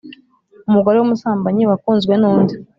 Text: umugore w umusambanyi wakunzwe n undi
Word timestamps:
umugore 0.69 0.95
w 0.97 1.03
umusambanyi 1.05 1.63
wakunzwe 1.69 2.13
n 2.21 2.23
undi 2.33 2.53